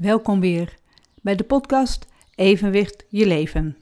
Welkom 0.00 0.40
weer 0.40 0.76
bij 1.22 1.36
de 1.36 1.44
podcast 1.44 2.06
Evenwicht 2.34 3.04
je 3.08 3.26
leven. 3.26 3.76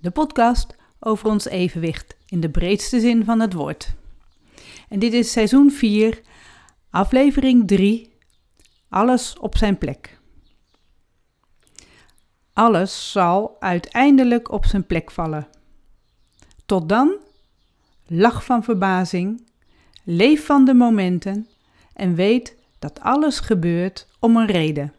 De 0.00 0.10
podcast 0.10 0.76
over 0.98 1.28
ons 1.28 1.44
evenwicht 1.44 2.16
in 2.26 2.40
de 2.40 2.50
breedste 2.50 3.00
zin 3.00 3.24
van 3.24 3.40
het 3.40 3.52
woord. 3.52 3.94
En 4.88 4.98
dit 4.98 5.12
is 5.12 5.32
seizoen 5.32 5.70
4, 5.70 6.20
aflevering 6.90 7.66
3, 7.66 8.12
alles 8.88 9.38
op 9.38 9.56
zijn 9.56 9.78
plek. 9.78 10.18
Alles 12.52 13.12
zal 13.12 13.56
uiteindelijk 13.60 14.50
op 14.50 14.64
zijn 14.64 14.86
plek 14.86 15.10
vallen. 15.10 15.48
Tot 16.66 16.88
dan, 16.88 17.16
lach 18.06 18.44
van 18.44 18.64
verbazing, 18.64 19.46
leef 20.04 20.46
van 20.46 20.64
de 20.64 20.74
momenten 20.74 21.48
en 21.92 22.14
weet 22.14 22.56
dat 22.78 23.00
alles 23.00 23.38
gebeurt 23.38 24.08
om 24.18 24.36
een 24.36 24.46
reden. 24.46 24.98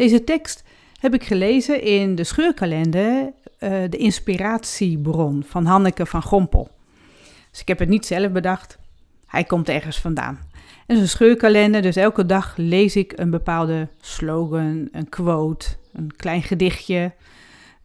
Deze 0.00 0.24
tekst 0.24 0.62
heb 1.00 1.14
ik 1.14 1.24
gelezen 1.24 1.82
in 1.82 2.14
de 2.14 2.24
scheurkalender, 2.24 3.32
uh, 3.58 3.82
de 3.88 3.96
inspiratiebron 3.96 5.44
van 5.46 5.64
Hanneke 5.64 6.06
van 6.06 6.22
Gompel. 6.22 6.70
Dus 7.50 7.60
ik 7.60 7.68
heb 7.68 7.78
het 7.78 7.88
niet 7.88 8.06
zelf 8.06 8.32
bedacht, 8.32 8.78
hij 9.26 9.44
komt 9.44 9.68
ergens 9.68 9.98
vandaan. 9.98 10.38
En 10.86 10.96
een 10.96 11.08
scheurkalender, 11.08 11.82
dus 11.82 11.96
elke 11.96 12.26
dag 12.26 12.56
lees 12.56 12.96
ik 12.96 13.12
een 13.16 13.30
bepaalde 13.30 13.88
slogan, 14.00 14.88
een 14.92 15.08
quote, 15.08 15.66
een 15.92 16.16
klein 16.16 16.42
gedichtje, 16.42 17.12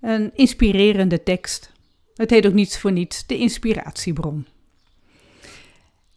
een 0.02 0.32
inspirerende 0.34 1.24
tekst. 1.24 1.72
Het 2.16 2.30
heet 2.30 2.48
ook 2.48 2.54
niets 2.54 2.80
voor 2.80 2.92
niets 2.92 3.26
de 3.26 3.38
inspiratiebron. 3.38 4.46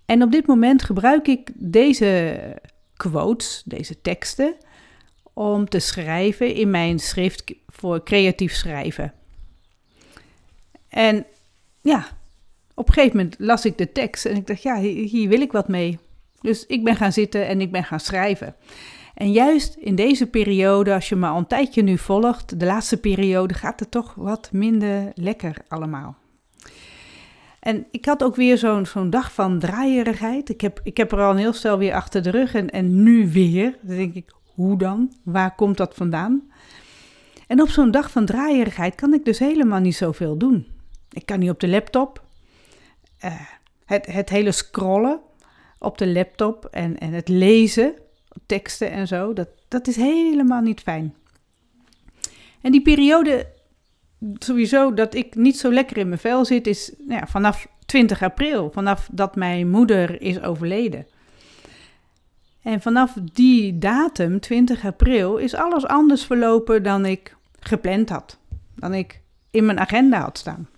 En 0.07 0.23
op 0.23 0.33
dit 0.33 0.47
moment 0.47 0.83
gebruik 0.83 1.29
ik 1.29 1.51
deze 1.55 2.39
quotes, 2.97 3.63
deze 3.65 4.01
teksten, 4.01 4.55
om 5.39 5.69
te 5.69 5.79
schrijven 5.79 6.55
in 6.55 6.71
mijn 6.71 6.99
schrift 6.99 7.45
voor 7.67 8.03
creatief 8.03 8.55
schrijven. 8.55 9.13
En 10.89 11.27
ja, 11.81 12.07
op 12.75 12.89
een 12.89 12.95
gegeven 12.95 13.17
moment 13.17 13.37
las 13.39 13.65
ik 13.65 13.79
de 13.79 13.93
tekst 13.93 14.27
en 14.27 14.37
ik 14.37 14.47
dacht, 14.47 14.63
ja, 14.63 14.81
hier, 14.81 15.29
wil 15.29 15.41
ik 15.41 15.53
wat 15.53 15.69
mee. 15.69 15.99
Dus 16.41 16.67
ik 16.67 16.85
ben 16.85 16.97
gaan 16.97 17.13
zitten 17.13 17.47
en 17.47 17.61
ik 17.61 17.73
ben 17.73 17.85
gaan 17.85 18.01
schrijven. 18.01 18.55
En 19.15 19.33
juist 19.33 19.75
in 19.75 19.95
deze 19.95 20.27
periode, 20.27 20.95
als 20.95 21.09
je 21.09 21.17
me 21.17 21.27
al 21.27 21.39
een 21.39 21.47
tijdje 21.47 21.83
nu 21.83 21.99
volgt, 21.99 22.61
de 22.61 22.67
laatste 22.67 23.01
periode, 23.01 23.55
gaat 23.55 23.81
het 23.81 23.91
toch 23.91 24.15
wat 24.15 24.49
minder 24.53 25.13
lekker 25.15 25.57
allemaal. 25.69 26.17
En 27.61 27.87
ik 27.91 28.05
had 28.05 28.23
ook 28.25 28.37
weer 28.37 28.59
zo'n 28.59 28.87
zo'n 28.87 29.11
dag 29.11 29.33
van 29.33 29.59
draaierigheid. 29.59 30.49
Ik 30.49 30.61
heb, 30.61 30.81
ik 30.83 30.97
heb 30.97 31.13
er 31.13 31.21
al 31.21 31.31
een 31.31 31.37
heel 31.37 31.53
stel 31.53 31.79
weer 31.79 31.95
achter 31.95 32.23
de 32.23 32.31
rug 32.31 32.55
en, 32.55 32.71
en 32.71 33.03
nu 33.03 33.33
weer. 33.33 33.79
Denk 33.83 34.15
ik, 34.15 34.37
hoe 34.59 34.79
dan? 34.79 35.13
Waar 35.23 35.55
komt 35.55 35.77
dat 35.77 35.95
vandaan? 35.95 36.51
En 37.47 37.63
op 37.63 37.69
zo'n 37.69 37.91
dag 37.91 38.11
van 38.11 38.27
draaierigheid 38.27 38.95
kan 38.95 39.15
ik 39.15 39.25
dus 39.25 39.39
helemaal 39.39 39.81
niet 39.81 39.97
zoveel 39.97 40.37
doen. 40.37 40.67
Ik 41.11 41.27
kan 41.27 41.39
niet 41.39 41.51
op 41.51 41.61
de 41.61 41.69
laptop. 41.69 42.23
Uh, 43.25 43.41
het, 43.85 44.07
het 44.07 44.29
hele 44.29 44.53
scrollen 44.53 45.21
op 45.79 45.99
de 45.99 46.07
laptop 46.09 46.65
en, 46.65 46.99
en 46.99 47.13
het 47.13 47.29
lezen, 47.29 47.95
teksten 48.47 48.91
en 48.91 49.07
zo, 49.07 49.33
dat, 49.33 49.49
dat 49.69 49.87
is 49.87 49.97
helemaal 49.97 50.61
niet 50.61 50.81
fijn. 50.81 51.15
En 52.61 52.73
die 52.73 52.83
periode 52.83 53.47
sowieso 54.39 54.95
dat 54.95 55.15
ik 55.15 55.35
niet 55.35 55.59
zo 55.59 55.73
lekker 55.73 55.97
in 55.97 56.09
mijn 56.09 56.21
vel 56.21 56.45
zit, 56.45 56.67
is 56.67 56.93
nou 56.99 57.21
ja, 57.21 57.27
vanaf 57.27 57.69
20 57.87 58.23
april, 58.23 58.71
vanaf 58.71 59.09
dat 59.13 59.37
mijn 59.37 59.71
moeder 59.71 60.23
is 60.23 60.41
overleden. 60.41 61.07
En 62.63 62.81
vanaf 62.81 63.17
die 63.33 63.79
datum, 63.79 64.41
20 64.41 64.85
april, 64.85 65.37
is 65.37 65.55
alles 65.55 65.87
anders 65.87 66.25
verlopen 66.25 66.83
dan 66.83 67.07
ik 67.07 67.37
gepland 67.61 68.09
had. 68.09 68.39
Dan 68.75 68.95
ik 68.95 69.21
in 69.51 69.67
mijn 69.67 69.81
agenda 69.81 70.21
had 70.21 70.39
staan. 70.39 70.69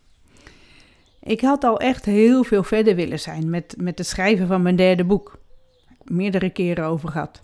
Ik 1.23 1.41
had 1.41 1.64
al 1.64 1.80
echt 1.80 2.05
heel 2.05 2.45
veel 2.45 2.63
verder 2.63 2.95
willen 2.95 3.20
zijn 3.20 3.51
met, 3.51 3.74
met 3.79 3.98
het 3.98 4.07
schrijven 4.07 4.46
van 4.46 4.63
mijn 4.63 4.77
derde 4.77 5.05
boek. 5.05 5.39
Meerdere 6.05 6.51
keren 6.51 6.85
over 6.85 7.08
gehad. 7.08 7.42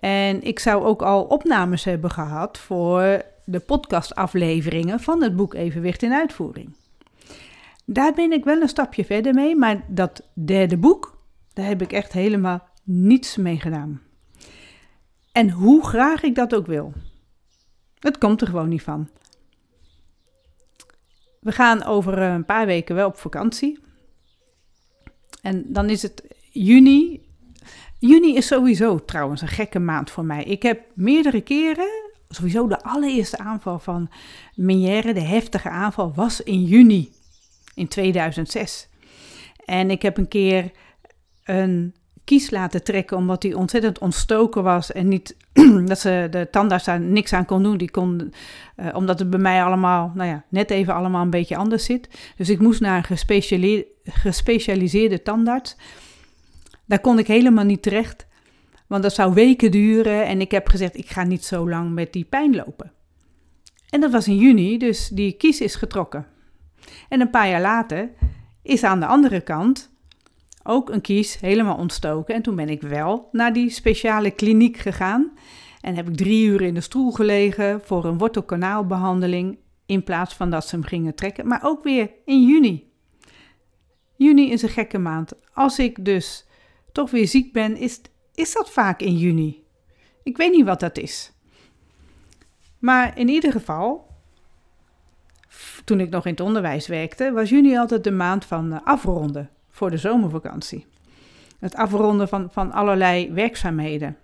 En 0.00 0.42
ik 0.42 0.58
zou 0.58 0.84
ook 0.84 1.02
al 1.02 1.22
opnames 1.22 1.84
hebben 1.84 2.10
gehad 2.10 2.58
voor 2.58 3.22
de 3.44 3.60
podcastafleveringen 3.60 5.00
van 5.00 5.22
het 5.22 5.36
boek 5.36 5.54
Evenwicht 5.54 6.02
in 6.02 6.12
Uitvoering. 6.12 6.76
Daar 7.84 8.12
ben 8.12 8.32
ik 8.32 8.44
wel 8.44 8.60
een 8.60 8.68
stapje 8.68 9.04
verder 9.04 9.34
mee, 9.34 9.56
maar 9.56 9.84
dat 9.86 10.22
derde 10.32 10.76
boek, 10.76 11.16
daar 11.52 11.66
heb 11.66 11.82
ik 11.82 11.92
echt 11.92 12.12
helemaal 12.12 12.68
niets 12.84 13.36
mee 13.36 13.60
gedaan. 13.60 14.00
En 15.32 15.50
hoe 15.50 15.86
graag 15.86 16.22
ik 16.22 16.34
dat 16.34 16.54
ook 16.54 16.66
wil. 16.66 16.92
Het 17.98 18.18
komt 18.18 18.40
er 18.40 18.46
gewoon 18.46 18.68
niet 18.68 18.82
van. 18.82 19.10
We 21.40 21.52
gaan 21.52 21.84
over 21.84 22.18
een 22.18 22.44
paar 22.44 22.66
weken 22.66 22.94
wel 22.94 23.08
op 23.08 23.16
vakantie. 23.16 23.78
En 25.42 25.64
dan 25.72 25.90
is 25.90 26.02
het 26.02 26.22
juni. 26.50 27.22
Juni 27.98 28.36
is 28.36 28.46
sowieso 28.46 29.04
trouwens 29.04 29.40
een 29.40 29.48
gekke 29.48 29.78
maand 29.78 30.10
voor 30.10 30.24
mij. 30.24 30.44
Ik 30.44 30.62
heb 30.62 30.82
meerdere 30.94 31.40
keren, 31.40 32.12
sowieso 32.28 32.66
de 32.68 32.82
allereerste 32.82 33.38
aanval 33.38 33.78
van 33.78 34.10
Meniere, 34.54 35.14
de 35.14 35.20
heftige 35.20 35.68
aanval, 35.68 36.12
was 36.14 36.40
in 36.40 36.64
juni 36.64 37.12
in 37.74 37.88
2006. 37.88 38.88
En 39.64 39.90
ik 39.90 40.02
heb 40.02 40.16
een 40.16 40.28
keer 40.28 40.70
een 41.44 41.94
kies 42.24 42.50
laten 42.50 42.84
trekken 42.84 43.16
omdat 43.16 43.42
hij 43.42 43.54
ontzettend 43.54 43.98
ontstoken 43.98 44.62
was 44.62 44.92
en 44.92 45.08
niet 45.08 45.36
dat 45.86 45.98
ze 45.98 46.26
de 46.30 46.48
tandarts 46.50 46.84
daar 46.84 47.00
niks 47.00 47.32
aan 47.32 47.44
kon 47.44 47.62
doen. 47.62 47.76
Die 47.76 47.90
kon, 47.90 48.32
uh, 48.76 48.86
omdat 48.92 49.18
het 49.18 49.30
bij 49.30 49.38
mij 49.38 49.64
allemaal, 49.64 50.12
nou 50.14 50.28
ja, 50.28 50.44
net 50.48 50.70
even 50.70 50.94
allemaal 50.94 51.22
een 51.22 51.30
beetje 51.30 51.56
anders 51.56 51.84
zit. 51.84 52.08
Dus 52.36 52.48
ik 52.48 52.58
moest 52.58 52.80
naar 52.80 53.10
een 53.10 53.18
gespecialiseerde 54.04 55.22
tandarts. 55.22 55.76
Daar 56.84 57.00
kon 57.00 57.18
ik 57.18 57.26
helemaal 57.26 57.64
niet 57.64 57.82
terecht, 57.82 58.26
want 58.86 59.02
dat 59.02 59.14
zou 59.14 59.34
weken 59.34 59.70
duren. 59.70 60.26
En 60.26 60.40
ik 60.40 60.50
heb 60.50 60.68
gezegd, 60.68 60.96
ik 60.96 61.10
ga 61.10 61.22
niet 61.22 61.44
zo 61.44 61.68
lang 61.68 61.92
met 61.92 62.12
die 62.12 62.24
pijn 62.24 62.54
lopen. 62.54 62.92
En 63.90 64.00
dat 64.00 64.10
was 64.10 64.28
in 64.28 64.36
juni, 64.36 64.78
dus 64.78 65.08
die 65.08 65.32
kies 65.32 65.60
is 65.60 65.74
getrokken. 65.74 66.26
En 67.08 67.20
een 67.20 67.30
paar 67.30 67.48
jaar 67.48 67.60
later 67.60 68.10
is 68.62 68.82
aan 68.82 69.00
de 69.00 69.06
andere 69.06 69.40
kant 69.40 69.93
ook 70.64 70.90
een 70.90 71.00
kies 71.00 71.40
helemaal 71.40 71.76
ontstoken. 71.76 72.34
En 72.34 72.42
toen 72.42 72.56
ben 72.56 72.68
ik 72.68 72.80
wel 72.80 73.28
naar 73.32 73.52
die 73.52 73.70
speciale 73.70 74.30
kliniek 74.30 74.76
gegaan. 74.76 75.32
En 75.80 75.94
heb 75.94 76.08
ik 76.08 76.16
drie 76.16 76.46
uur 76.46 76.62
in 76.62 76.74
de 76.74 76.80
stoel 76.80 77.10
gelegen 77.10 77.80
voor 77.80 78.04
een 78.04 78.18
wortelkanaalbehandeling. 78.18 79.58
In 79.86 80.04
plaats 80.04 80.34
van 80.34 80.50
dat 80.50 80.66
ze 80.66 80.74
hem 80.74 80.84
gingen 80.84 81.14
trekken. 81.14 81.46
Maar 81.46 81.60
ook 81.62 81.84
weer 81.84 82.10
in 82.24 82.46
juni. 82.46 82.92
Juni 84.16 84.50
is 84.50 84.62
een 84.62 84.68
gekke 84.68 84.98
maand. 84.98 85.32
Als 85.52 85.78
ik 85.78 86.04
dus 86.04 86.46
toch 86.92 87.10
weer 87.10 87.28
ziek 87.28 87.52
ben, 87.52 87.76
is, 87.76 88.00
is 88.34 88.52
dat 88.52 88.70
vaak 88.70 89.00
in 89.00 89.16
juni. 89.16 89.64
Ik 90.22 90.36
weet 90.36 90.52
niet 90.52 90.64
wat 90.64 90.80
dat 90.80 90.98
is. 90.98 91.32
Maar 92.78 93.18
in 93.18 93.28
ieder 93.28 93.52
geval, 93.52 94.06
toen 95.84 96.00
ik 96.00 96.10
nog 96.10 96.24
in 96.24 96.30
het 96.30 96.40
onderwijs 96.40 96.86
werkte, 96.86 97.32
was 97.32 97.48
juni 97.48 97.78
altijd 97.78 98.04
de 98.04 98.10
maand 98.10 98.44
van 98.44 98.72
eh, 98.72 98.80
afronden 98.84 99.53
voor 99.74 99.90
de 99.90 99.96
zomervakantie. 99.96 100.86
Het 101.58 101.74
afronden 101.74 102.28
van, 102.28 102.48
van 102.50 102.72
allerlei 102.72 103.32
werkzaamheden. 103.32 104.16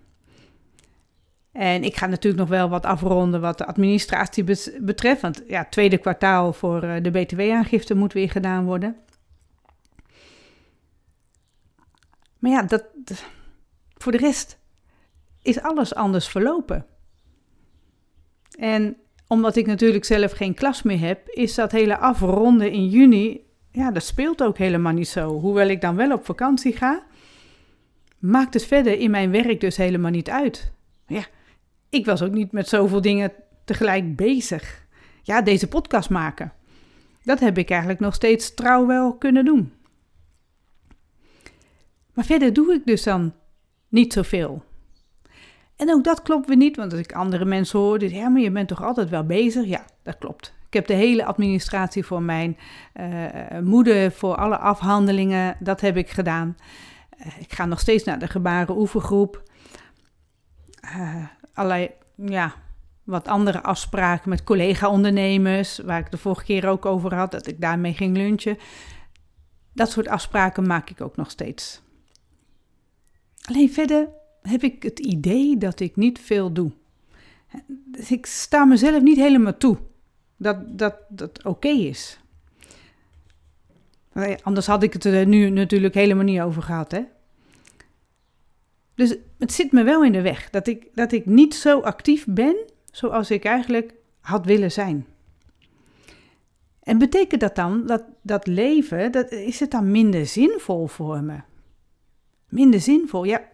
En 1.53 1.85
ik 1.85 1.97
ga 1.97 2.07
natuurlijk 2.07 2.43
nog 2.43 2.49
wel 2.49 2.69
wat 2.69 2.85
afronden 2.85 3.41
wat 3.41 3.59
de 3.59 3.67
administratie 3.67 4.45
betreft. 4.81 5.21
Want 5.21 5.43
ja, 5.47 5.65
tweede 5.65 5.99
kwartaal 5.99 6.53
voor 6.53 6.83
eh, 6.83 7.03
de 7.03 7.11
BTW-aangifte 7.11 7.95
moet 7.95 8.13
weer 8.13 8.31
gedaan 8.31 8.65
worden. 8.65 8.97
Maar 12.39 12.51
ja, 12.51 12.63
dat, 12.63 12.85
voor 13.97 14.13
de 14.13 14.19
rest 14.19 14.59
is 15.43 15.61
alles 15.61 15.95
anders 15.95 16.29
verlopen. 16.29 16.87
En 18.59 18.97
omdat 19.27 19.57
ik 19.57 19.67
natuurlijk 19.67 20.05
zelf 20.05 20.33
geen 20.33 20.55
klas 20.55 20.83
meer 20.83 21.01
heb, 21.01 21.29
is 21.29 21.55
dat 21.55 21.73
hele 21.73 21.99
afronden 21.99 22.73
in 22.73 22.89
juni 22.89 23.49
ja, 23.71 23.91
dat 23.91 24.05
speelt 24.05 24.43
ook 24.43 24.59
helemaal 24.59 24.93
niet 24.93 25.09
zo. 25.09 25.41
Hoewel 25.41 25.69
ik 25.69 25.81
dan 25.81 25.97
wel 25.97 26.13
op 26.13 26.25
vakantie 26.25 26.77
ga, 26.77 27.03
maakt 28.19 28.55
het 28.55 28.65
verder 28.65 28.99
in 28.99 29.11
mijn 29.11 29.31
werk 29.31 29.61
dus 29.61 29.77
helemaal 29.77 30.11
niet 30.11 30.31
uit. 30.31 30.73
Ja, 31.07 31.25
ik 31.89 32.07
was 32.07 32.23
ook 32.23 32.33
niet 32.33 32.53
met 32.53 32.69
zoveel 32.69 33.01
dingen 33.01 33.33
tegelijk 33.65 34.17
bezig. 34.17 34.87
Ja, 35.23 35.43
deze 35.43 35.69
podcast 35.69 36.11
maken. 36.11 36.53
Dat 37.23 37.41
heb 37.41 37.59
ik 37.59 37.71
eigenlijk 37.71 38.01
nog 38.01 38.15
steeds 38.15 38.55
trouw 38.55 38.87
wel 38.87 39.17
kunnen 39.17 39.45
doen. 39.45 39.73
Maar 42.15 42.25
verder 42.25 42.53
doe 42.53 42.73
ik 42.73 42.87
dus 42.87 43.03
dan 43.03 43.35
niet 43.89 44.13
zoveel. 44.13 44.63
En 45.77 45.93
ook 45.93 46.05
dat 46.05 46.23
klopt 46.23 46.49
weer 46.49 46.57
niet, 46.57 46.77
want 46.77 46.93
als 46.93 47.01
ik 47.01 47.13
andere 47.13 47.45
mensen 47.45 47.79
hoor, 47.79 47.99
dus 47.99 48.13
ja, 48.13 48.29
maar 48.29 48.41
je 48.41 48.51
bent 48.51 48.69
toch 48.69 48.83
altijd 48.83 49.09
wel 49.09 49.25
bezig? 49.25 49.67
Ja, 49.67 49.85
dat 50.03 50.19
klopt. 50.19 50.55
Ik 50.71 50.77
heb 50.77 50.87
de 50.87 50.95
hele 50.95 51.25
administratie 51.25 52.05
voor 52.05 52.23
mijn 52.23 52.57
uh, 53.01 53.59
moeder, 53.63 54.13
voor 54.13 54.35
alle 54.37 54.59
afhandelingen, 54.59 55.57
dat 55.61 55.81
heb 55.81 55.97
ik 55.97 56.11
gedaan. 56.11 56.57
Uh, 57.19 57.27
ik 57.39 57.53
ga 57.53 57.65
nog 57.65 57.81
steeds 57.81 58.05
naar 58.05 58.19
de 58.19 58.29
gebaren 58.29 58.77
oefengroep. 58.79 59.43
allerlei, 61.55 61.91
ja, 62.17 62.55
wat 63.05 63.29
andere 63.29 63.63
afspraken 63.63 64.29
met 64.29 64.45
collega-ondernemers, 64.45 65.79
waar 65.79 65.99
ik 65.99 66.11
de 66.11 66.19
vorige 66.19 66.45
keer 66.45 66.69
ook 66.69 66.87
over 66.87 67.15
had, 67.15 67.31
dat 67.31 67.47
ik 67.47 67.61
daarmee 67.61 67.95
ging 67.95 68.17
lunchen. 68.17 68.59
Dat 69.73 69.91
soort 69.91 70.09
afspraken 70.09 70.67
maak 70.67 70.91
ik 70.91 71.01
ook 71.01 71.17
nog 71.17 71.31
steeds. 71.31 71.83
Alleen 73.41 73.73
verder 73.73 74.09
heb 74.43 74.63
ik 74.63 74.83
het 74.83 74.99
idee 74.99 75.57
dat 75.57 75.81
ik 75.81 75.97
niet 75.97 76.19
veel 76.19 76.53
doe. 76.53 76.73
Ik 78.09 78.27
sta 78.27 78.65
mezelf 78.65 79.03
niet 79.03 79.19
helemaal 79.19 79.57
toe 79.57 79.89
dat 80.41 80.79
dat, 80.79 80.97
dat 81.09 81.45
oké 81.45 81.69
is. 81.69 82.21
Anders 84.43 84.67
had 84.67 84.83
ik 84.83 84.93
het 84.93 85.05
er 85.05 85.27
nu 85.27 85.51
natuurlijk 85.51 85.95
helemaal 85.95 86.25
niet 86.25 86.41
over 86.41 86.63
gehad, 86.63 86.91
hè? 86.91 87.03
Dus 88.95 89.17
het 89.39 89.53
zit 89.53 89.73
me 89.73 89.83
wel 89.83 90.05
in 90.05 90.13
de 90.13 90.21
weg 90.21 90.51
dat 90.51 90.67
ik, 90.67 90.87
dat 90.95 91.13
ik 91.13 91.27
niet 91.27 91.55
zo 91.55 91.81
actief 91.81 92.25
ben 92.29 92.57
zoals 92.91 93.31
ik 93.31 93.45
eigenlijk 93.45 93.95
had 94.21 94.45
willen 94.45 94.73
zijn. 94.73 95.07
En 96.83 96.99
betekent 96.99 97.41
dat 97.41 97.55
dan 97.55 97.87
dat 97.87 98.03
dat 98.23 98.47
leven, 98.47 99.13
dat, 99.13 99.31
is 99.31 99.61
het 99.61 99.71
dan 99.71 99.91
minder 99.91 100.27
zinvol 100.27 100.87
voor 100.87 101.23
me? 101.23 101.41
Minder 102.49 102.81
zinvol, 102.81 103.25
ja. 103.25 103.49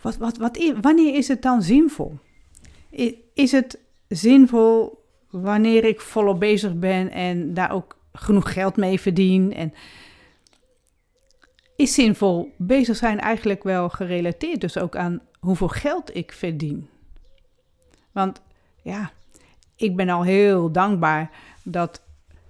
Wat, 0.00 0.16
wat, 0.16 0.36
wat, 0.36 0.72
wanneer 0.80 1.14
is 1.14 1.28
het 1.28 1.42
dan 1.42 1.62
zinvol? 1.62 2.18
Is 3.34 3.52
het 3.52 3.78
zinvol 4.08 4.97
wanneer 5.30 5.84
ik 5.84 6.00
volop 6.00 6.40
bezig 6.40 6.74
ben 6.74 7.10
en 7.10 7.54
daar 7.54 7.72
ook 7.72 7.98
genoeg 8.12 8.52
geld 8.52 8.76
mee 8.76 9.00
verdien? 9.00 9.54
En 9.54 9.74
is 11.76 11.94
zinvol 11.94 12.54
bezig 12.56 12.96
zijn 12.96 13.20
eigenlijk 13.20 13.62
wel 13.62 13.88
gerelateerd 13.88 14.60
dus 14.60 14.78
ook 14.78 14.96
aan 14.96 15.20
hoeveel 15.40 15.68
geld 15.68 16.16
ik 16.16 16.32
verdien? 16.32 16.88
Want 18.12 18.42
ja, 18.82 19.12
ik 19.76 19.96
ben 19.96 20.08
al 20.08 20.22
heel 20.22 20.72
dankbaar 20.72 21.30
dat 21.62 22.02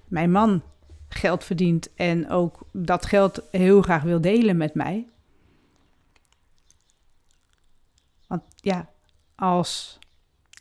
mijn 0.07 0.31
man 0.31 0.63
geld 1.09 1.45
verdient 1.45 1.95
en 1.95 2.31
ook 2.31 2.61
dat 2.73 3.07
geld 3.07 3.43
heel 3.51 3.83
graag 3.83 4.03
wil 4.03 4.21
delen 4.21 4.57
met 4.57 4.75
mij. 4.75 5.07
Want 8.27 8.43
ja, 8.57 8.91
als 9.35 9.99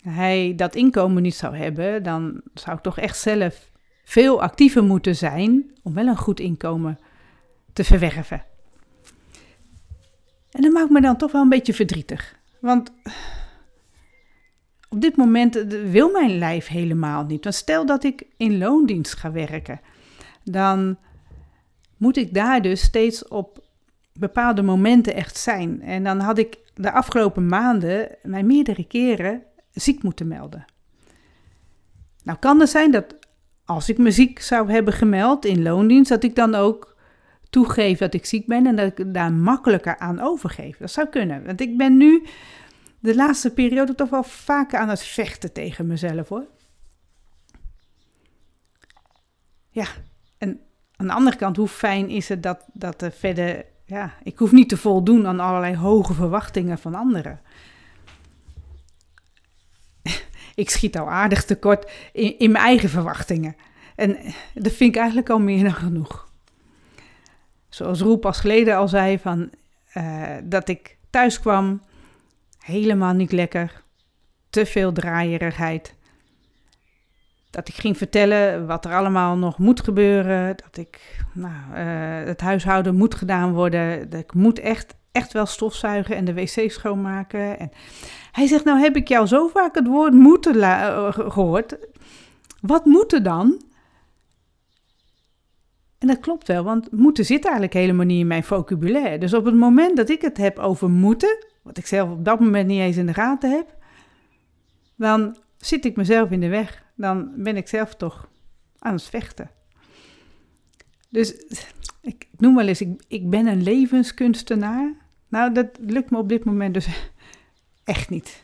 hij 0.08 0.54
dat 0.56 0.76
inkomen 0.76 1.24
niet 1.24 1.36
zou 1.36 1.56
hebben, 1.56 2.04
dan 2.04 2.42
zou 2.54 2.78
ik 2.78 2.84
toch 2.84 2.98
echt 2.98 3.18
zelf 3.18 3.72
veel 4.04 4.42
actiever 4.42 4.84
moeten 4.84 5.16
zijn 5.16 5.72
om 5.84 5.94
wel 5.94 6.08
een 6.08 6.18
goed 6.18 6.40
inkomen 6.40 7.00
te 7.74 7.84
verwerven. 7.84 8.44
En 10.52 10.62
dat 10.62 10.72
maakt 10.72 10.90
me 10.90 11.02
dan 11.02 11.18
toch 11.18 11.32
wel 11.32 11.42
een 11.42 11.50
beetje 11.50 11.74
verdrietig. 11.74 12.36
Want 12.60 12.92
op 14.90 15.02
dit 15.02 15.16
moment 15.16 15.56
wil 15.92 16.12
mijn 16.12 16.38
lijf 16.38 16.68
helemaal 16.68 17.26
niet. 17.26 17.46
Stel 17.50 17.86
dat 17.86 18.04
ik 18.04 18.26
in 18.38 18.58
loondienst 18.58 19.14
ga 19.14 19.32
werken, 19.32 19.82
dan 20.44 20.98
moet 21.98 22.18
ik 22.18 22.34
daar 22.34 22.62
dus 22.62 22.82
steeds 22.82 23.28
op 23.28 23.66
bepaalde 24.14 24.62
momenten 24.62 25.14
echt 25.14 25.38
zijn. 25.38 25.82
En 25.82 26.04
dan 26.04 26.20
had 26.20 26.38
ik 26.38 26.58
de 26.74 26.92
afgelopen 26.92 27.48
maanden 27.48 28.16
mij 28.24 28.44
meerdere 28.44 28.88
keren 28.88 29.44
ziek 29.82 30.04
moeten 30.04 30.28
melden. 30.28 30.66
Nou 32.24 32.40
kan 32.40 32.62
er 32.62 32.68
zijn 32.68 32.92
dat 32.92 33.16
als 33.66 33.90
ik 33.90 33.98
me 33.98 34.12
ziek 34.12 34.42
zou 34.42 34.72
hebben 34.72 34.94
gemeld 34.94 35.46
in 35.46 35.62
loondienst, 35.62 36.10
dat 36.10 36.24
ik 36.24 36.36
dan 36.36 36.56
ook 36.56 36.96
toegeef 37.50 37.98
dat 37.98 38.14
ik 38.14 38.26
ziek 38.26 38.48
ben 38.48 38.68
en 38.68 38.76
dat 38.76 39.00
ik 39.00 39.14
daar 39.14 39.32
makkelijker 39.32 39.98
aan 39.98 40.20
overgeef. 40.20 40.78
Dat 40.78 40.92
zou 40.92 41.08
kunnen. 41.08 41.46
Want 41.46 41.62
ik 41.62 41.78
ben 41.78 41.98
nu 41.98 42.26
de 43.00 43.16
laatste 43.16 43.54
periode 43.54 43.96
toch 43.96 44.10
wel 44.10 44.24
vaker 44.24 44.80
aan 44.80 44.90
het 44.90 45.04
vechten 45.04 45.54
tegen 45.54 45.88
mezelf 45.88 46.30
hoor. 46.30 46.46
Ja, 49.70 49.88
en 50.38 50.60
aan 50.96 51.08
de 51.08 51.14
andere 51.14 51.38
kant, 51.38 51.58
hoe 51.58 51.68
fijn 51.68 52.10
is 52.10 52.30
het 52.30 52.44
dat, 52.44 52.66
dat 52.74 53.02
er 53.02 53.12
verder, 53.12 53.66
ja, 53.86 54.14
ik 54.24 54.38
hoef 54.38 54.52
niet 54.52 54.70
te 54.70 54.78
voldoen 54.78 55.28
aan 55.28 55.40
allerlei 55.40 55.76
hoge 55.76 56.14
verwachtingen 56.14 56.78
van 56.78 56.96
anderen. 56.96 57.40
Ik 60.58 60.70
schiet 60.70 60.98
al 60.98 61.10
aardig 61.10 61.46
tekort 61.46 61.92
in, 62.12 62.40
in 62.40 62.52
mijn 62.52 62.66
eigen 62.66 62.90
verwachtingen. 62.90 63.56
En 63.96 64.18
dat 64.54 64.74
vind 64.74 64.90
ik 64.90 64.96
eigenlijk 64.96 65.30
al 65.30 65.40
meer 65.40 65.64
dan 65.64 65.74
genoeg. 65.74 66.28
Zoals 67.70 68.02
Roel 68.02 68.18
pas 68.18 68.40
geleden 68.40 68.76
al 68.76 68.88
zei, 68.88 69.20
van, 69.20 69.50
uh, 69.98 70.36
dat 70.44 70.68
ik 70.68 70.98
thuis 71.10 71.40
kwam 71.40 71.82
helemaal 72.60 73.14
niet 73.14 73.32
lekker. 73.32 73.84
Te 74.50 74.66
veel 74.66 74.92
draaierigheid. 74.92 75.96
Dat 77.50 77.68
ik 77.68 77.76
ging 77.76 77.98
vertellen 77.98 78.68
wat 78.68 78.86
er 78.86 78.94
allemaal 78.94 79.38
nog 79.38 79.58
moet 79.58 79.84
gebeuren. 79.84 80.56
Dat 80.58 80.78
ik, 80.78 81.24
nou, 81.34 81.54
uh, 81.74 82.28
het 82.28 82.42
huishouden 82.42 82.96
moet 82.96 83.16
gedaan 83.16 83.54
worden. 83.54 84.10
Dat 84.10 84.20
ik 84.20 84.34
moet 84.34 84.60
echt, 84.60 84.96
echt 85.18 85.34
wel 85.34 85.46
stofzuigen 85.46 86.16
en 86.16 86.26
de 86.26 86.34
wc 86.34 86.72
schoonmaken. 86.72 87.60
En 87.60 87.72
hij 88.32 88.48
zegt, 88.48 88.64
nou 88.64 88.80
heb 88.80 88.96
ik 88.96 89.08
jou 89.08 89.28
zo 89.28 89.48
vaak 89.48 89.76
het 89.76 89.88
woord 89.88 90.14
moeten 90.14 90.56
uh, 90.56 91.08
gehoord. 91.12 91.78
Wat 92.62 92.86
moet 92.86 93.14
er 93.14 93.24
dan? 93.24 93.62
En 95.98 96.08
dat 96.08 96.20
klopt 96.20 96.48
wel, 96.48 96.64
want 96.64 96.92
moeten 96.92 97.26
zit 97.26 97.44
eigenlijk 97.44 97.74
helemaal 97.74 98.06
niet 98.06 98.20
in 98.20 98.28
mijn 98.28 98.44
vocabulaire. 98.44 99.18
Dus 99.18 99.34
op 99.34 99.46
het 99.46 99.56
moment 99.56 99.98
dat 99.98 100.10
ik 100.10 100.22
het 100.22 100.38
heb 100.38 100.60
over 100.60 100.90
moeten, 100.90 101.46
wat 101.62 101.78
ik 101.78 101.86
zelf 101.86 102.10
op 102.10 102.26
dat 102.26 102.40
moment 102.40 102.68
niet 102.68 102.80
eens 102.80 102.98
in 102.98 103.06
de 103.06 103.14
gaten 103.14 103.52
heb, 103.52 103.76
dan 104.96 105.38
zit 105.58 105.86
ik 105.86 105.96
mezelf 105.96 106.32
in 106.32 106.40
de 106.40 106.48
weg. 106.48 106.84
Dan 106.96 107.32
ben 107.36 107.58
ik 107.58 107.68
zelf 107.68 107.96
toch 107.96 108.30
aan 108.80 108.94
het 108.94 109.04
vechten. 109.04 109.52
Dus 111.10 111.36
ik 112.02 112.28
noem 112.38 112.56
wel 112.56 112.68
eens, 112.68 112.82
ik, 112.82 113.04
ik 113.08 113.30
ben 113.30 113.48
een 113.48 113.64
levenskunstenaar. 113.64 115.07
Nou, 115.28 115.54
dat 115.54 115.68
lukt 115.80 116.12
me 116.12 116.18
op 116.18 116.30
dit 116.30 116.44
moment 116.44 116.74
dus 116.74 116.88
echt 117.84 118.10
niet. 118.10 118.44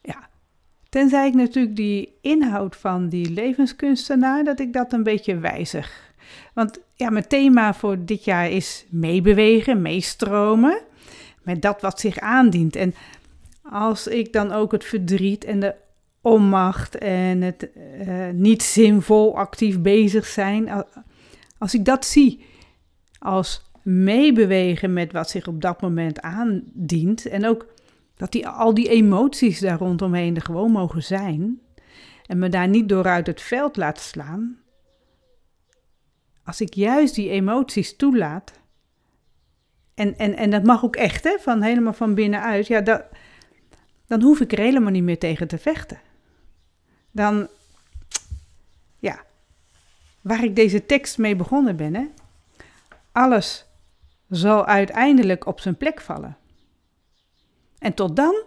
Ja, 0.00 0.28
tenzij 0.88 1.26
ik 1.26 1.34
natuurlijk 1.34 1.76
die 1.76 2.18
inhoud 2.20 2.76
van 2.76 3.08
die 3.08 3.30
levenskunstenaar, 3.30 4.44
dat 4.44 4.60
ik 4.60 4.72
dat 4.72 4.92
een 4.92 5.02
beetje 5.02 5.38
wijzig. 5.38 6.12
Want 6.54 6.80
ja, 6.94 7.10
mijn 7.10 7.26
thema 7.26 7.74
voor 7.74 8.04
dit 8.04 8.24
jaar 8.24 8.50
is 8.50 8.86
meebewegen, 8.88 9.82
meestromen 9.82 10.80
met 11.42 11.62
dat 11.62 11.80
wat 11.80 12.00
zich 12.00 12.18
aandient. 12.18 12.76
En 12.76 12.94
als 13.62 14.06
ik 14.06 14.32
dan 14.32 14.52
ook 14.52 14.72
het 14.72 14.84
verdriet 14.84 15.44
en 15.44 15.60
de 15.60 15.74
onmacht 16.20 16.98
en 16.98 17.40
het 17.40 17.68
uh, 17.76 18.28
niet 18.32 18.62
zinvol 18.62 19.36
actief 19.36 19.80
bezig 19.80 20.26
zijn, 20.26 20.84
als 21.58 21.74
ik 21.74 21.84
dat 21.84 22.04
zie 22.04 22.44
als 23.18 23.70
meebewegen 23.82 24.92
met 24.92 25.12
wat 25.12 25.30
zich 25.30 25.46
op 25.46 25.60
dat 25.60 25.80
moment 25.80 26.20
aandient 26.20 27.26
en 27.26 27.46
ook 27.46 27.66
dat 28.16 28.32
die, 28.32 28.48
al 28.48 28.74
die 28.74 28.88
emoties 28.88 29.60
daar 29.60 29.78
rondomheen 29.78 30.36
er 30.36 30.42
gewoon 30.42 30.70
mogen 30.70 31.02
zijn 31.02 31.60
en 32.26 32.38
me 32.38 32.48
daar 32.48 32.68
niet 32.68 32.88
door 32.88 33.06
uit 33.06 33.26
het 33.26 33.40
veld 33.40 33.76
laat 33.76 34.00
slaan, 34.00 34.58
als 36.44 36.60
ik 36.60 36.74
juist 36.74 37.14
die 37.14 37.30
emoties 37.30 37.96
toelaat, 37.96 38.60
en, 39.94 40.18
en, 40.18 40.36
en 40.36 40.50
dat 40.50 40.62
mag 40.62 40.84
ook 40.84 40.96
echt, 40.96 41.24
hè, 41.24 41.38
van 41.38 41.62
helemaal 41.62 41.92
van 41.92 42.14
binnenuit. 42.14 42.66
Ja, 42.66 42.80
dat, 42.80 43.04
dan 44.06 44.22
hoef 44.22 44.40
ik 44.40 44.52
er 44.52 44.58
helemaal 44.58 44.90
niet 44.90 45.02
meer 45.02 45.18
tegen 45.18 45.48
te 45.48 45.58
vechten. 45.58 46.00
Dan, 47.10 47.48
ja, 48.98 49.24
waar 50.20 50.44
ik 50.44 50.56
deze 50.56 50.86
tekst 50.86 51.18
mee 51.18 51.36
begonnen 51.36 51.76
ben, 51.76 51.94
hè. 51.94 52.06
Alles 53.12 53.66
zal 54.32 54.66
uiteindelijk 54.66 55.46
op 55.46 55.60
zijn 55.60 55.76
plek 55.76 56.00
vallen. 56.00 56.36
En 57.78 57.94
tot 57.94 58.16
dan, 58.16 58.42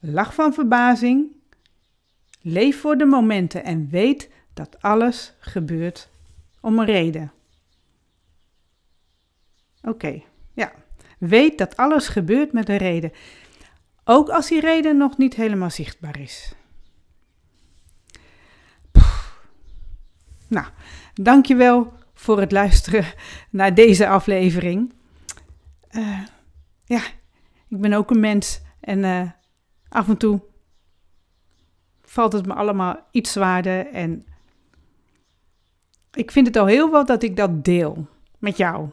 lach 0.00 0.34
van 0.34 0.52
verbazing, 0.52 1.26
leef 2.40 2.80
voor 2.80 2.96
de 2.96 3.04
momenten 3.04 3.64
en 3.64 3.88
weet 3.88 4.30
dat 4.54 4.82
alles 4.82 5.34
gebeurt 5.38 6.08
om 6.60 6.78
een 6.78 6.84
reden. 6.84 7.32
Oké. 9.82 10.22
Ja, 10.52 10.72
weet 11.18 11.58
dat 11.58 11.76
alles 11.76 12.08
gebeurt 12.08 12.52
met 12.52 12.68
een 12.68 12.76
reden. 12.76 13.12
Ook 14.04 14.28
als 14.28 14.48
die 14.48 14.60
reden 14.60 14.96
nog 14.96 15.16
niet 15.16 15.34
helemaal 15.34 15.70
zichtbaar 15.70 16.20
is. 16.20 16.54
Poef. 18.90 19.40
Nou, 20.48 20.66
dankjewel 21.14 21.92
voor 22.18 22.40
het 22.40 22.52
luisteren 22.52 23.04
naar 23.50 23.74
deze 23.74 24.08
aflevering. 24.08 24.92
Uh, 25.90 26.18
ja, 26.84 27.00
ik 27.68 27.80
ben 27.80 27.92
ook 27.92 28.10
een 28.10 28.20
mens 28.20 28.60
en 28.80 28.98
uh, 28.98 29.30
af 29.88 30.08
en 30.08 30.16
toe 30.16 30.40
valt 32.02 32.32
het 32.32 32.46
me 32.46 32.54
allemaal 32.54 33.06
iets 33.10 33.32
zwaarder. 33.32 33.86
En 33.86 34.26
ik 36.12 36.30
vind 36.30 36.46
het 36.46 36.56
al 36.56 36.66
heel 36.66 36.90
wat 36.90 37.06
dat 37.06 37.22
ik 37.22 37.36
dat 37.36 37.64
deel 37.64 38.06
met 38.38 38.56
jou. 38.56 38.88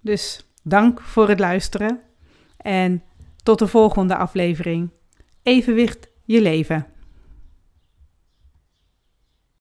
Dus 0.00 0.46
dank 0.62 1.00
voor 1.00 1.28
het 1.28 1.38
luisteren 1.38 2.00
En 2.56 3.02
tot 3.42 3.58
de 3.58 3.66
volgende 3.66 4.16
aflevering. 4.16 4.90
Evenwicht 5.42 6.08
je 6.24 6.40
leven. 6.40 6.86